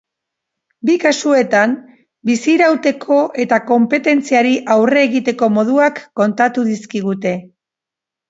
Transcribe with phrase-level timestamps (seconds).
[0.89, 1.73] Bi kasuetan,
[2.29, 7.35] bizirauteko eta konpetentziari aurre egiteko moduak kontatu dizkigute.